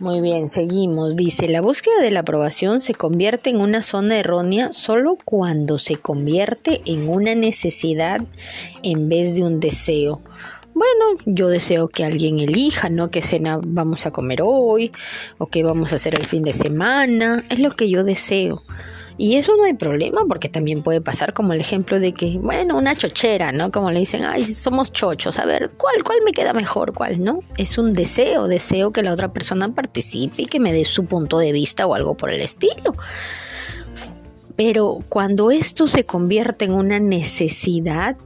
[0.00, 1.14] Muy bien, seguimos.
[1.14, 5.96] Dice, la búsqueda de la aprobación se convierte en una zona errónea solo cuando se
[5.96, 8.22] convierte en una necesidad
[8.82, 10.22] en vez de un deseo.
[10.72, 13.10] Bueno, yo deseo que alguien elija, ¿no?
[13.10, 14.90] ¿Qué cena vamos a comer hoy?
[15.36, 17.44] ¿O qué vamos a hacer el fin de semana?
[17.50, 18.62] Es lo que yo deseo.
[19.18, 22.76] Y eso no hay problema porque también puede pasar como el ejemplo de que, bueno,
[22.76, 23.70] una chochera, ¿no?
[23.70, 26.94] Como le dicen, ay, somos chochos, a ver, ¿cuál, cuál me queda mejor?
[26.94, 27.40] ¿Cuál, no?
[27.58, 31.38] Es un deseo, deseo que la otra persona participe y que me dé su punto
[31.38, 32.94] de vista o algo por el estilo.
[34.56, 38.16] Pero cuando esto se convierte en una necesidad,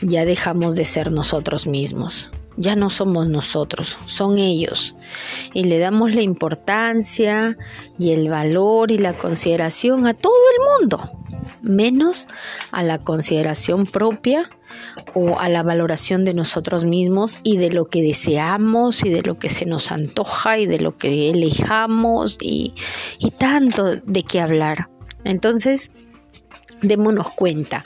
[0.00, 4.94] ya dejamos de ser nosotros mismos ya no somos nosotros, son ellos.
[5.54, 7.56] Y le damos la importancia
[7.98, 11.10] y el valor y la consideración a todo el mundo,
[11.62, 12.28] menos
[12.70, 14.50] a la consideración propia
[15.14, 19.36] o a la valoración de nosotros mismos y de lo que deseamos y de lo
[19.36, 22.74] que se nos antoja y de lo que elijamos y,
[23.18, 24.88] y tanto de qué hablar.
[25.24, 25.92] Entonces,
[26.82, 27.84] démonos cuenta,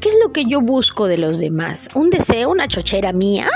[0.00, 1.88] ¿qué es lo que yo busco de los demás?
[1.94, 3.48] ¿Un deseo, una chochera mía?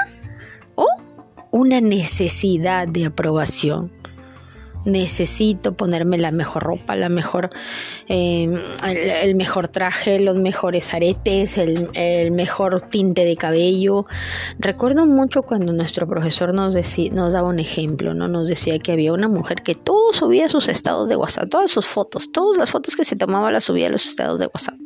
[1.52, 3.92] Una necesidad de aprobación.
[4.84, 7.50] Necesito ponerme la mejor ropa, la mejor,
[8.08, 8.52] em,
[8.84, 14.06] el, mejor traje, los mejores aretes, el, mejor tinte de cabello.
[14.58, 16.74] Recuerdo mucho cuando nuestro profesor nos,
[17.12, 18.26] nos daba un ejemplo, ¿no?
[18.26, 21.86] Nos decía que había una mujer que todo subía sus estados de WhatsApp, todas sus
[21.86, 24.80] fotos, todas las fotos que se tomaba las subía a los estados de WhatsApp.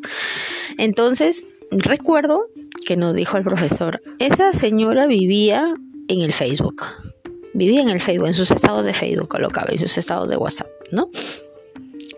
[0.77, 2.43] Entonces, recuerdo
[2.87, 5.75] que nos dijo el profesor, esa señora vivía
[6.09, 6.85] en el Facebook.
[7.55, 10.69] Vivía en el Facebook, en sus estados de Facebook colocaba, en sus estados de WhatsApp,
[10.91, 11.09] ¿no?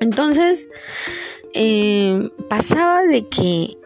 [0.00, 0.69] Entonces,
[1.55, 3.77] eh, pasaba de que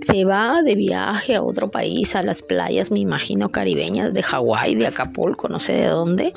[0.00, 4.74] se va de viaje a otro país, a las playas, me imagino, caribeñas, de Hawái,
[4.74, 6.32] de Acapulco, no sé de dónde,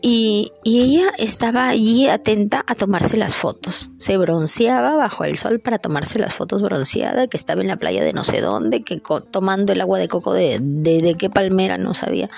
[0.00, 3.90] y, ella estaba allí atenta a tomarse las fotos.
[3.98, 8.04] Se bronceaba bajo el sol para tomarse las fotos bronceada, que estaba en la playa
[8.04, 9.00] de no sé dónde, que
[9.30, 12.30] tomando el agua de coco de, de, qué palmera no sabía.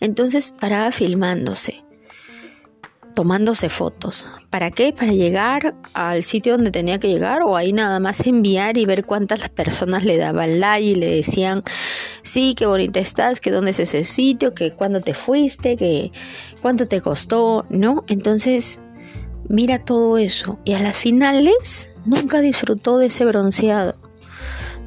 [0.00, 1.84] Entonces paraba filmándose
[3.14, 4.26] tomándose fotos.
[4.50, 4.92] ¿Para qué?
[4.92, 9.04] Para llegar al sitio donde tenía que llegar o ahí nada más enviar y ver
[9.04, 11.64] cuántas personas le daban like y le decían,
[12.22, 16.10] sí, qué bonita estás, que dónde es ese sitio, que cuándo te fuiste, que
[16.62, 18.04] cuánto te costó, ¿no?
[18.08, 18.80] Entonces,
[19.48, 20.58] mira todo eso.
[20.64, 23.94] Y a las finales, nunca disfrutó de ese bronceado.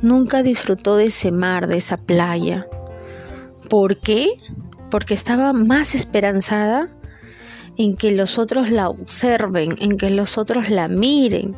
[0.02, 2.68] Nunca disfrutó de ese mar, de esa playa.
[3.70, 4.30] ¿Por qué?
[4.92, 6.90] Porque estaba más esperanzada
[7.78, 11.56] en que los otros la observen, en que los otros la miren.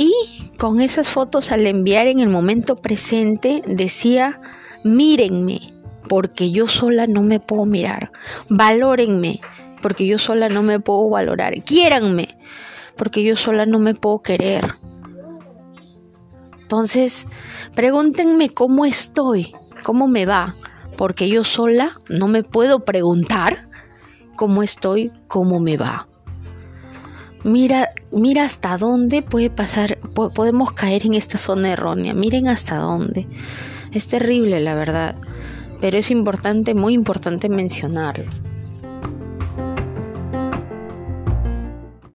[0.00, 0.14] Y
[0.58, 4.40] con esas fotos al enviar en el momento presente decía,
[4.84, 5.72] mírenme,
[6.08, 8.12] porque yo sola no me puedo mirar.
[8.48, 9.40] Valórenme,
[9.82, 11.64] porque yo sola no me puedo valorar.
[11.64, 12.38] Quiéranme,
[12.96, 14.76] porque yo sola no me puedo querer.
[16.60, 17.26] Entonces,
[17.74, 20.54] pregúntenme cómo estoy, cómo me va,
[20.96, 23.56] porque yo sola no me puedo preguntar
[24.36, 26.06] cómo estoy, cómo me va.
[27.44, 32.14] Mira, mira hasta dónde puede pasar, podemos caer en esta zona errónea.
[32.14, 33.26] Miren hasta dónde.
[33.92, 35.14] Es terrible, la verdad,
[35.80, 38.30] pero es importante, muy importante mencionarlo.